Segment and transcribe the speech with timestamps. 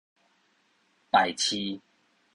[1.11, 1.79] 敗市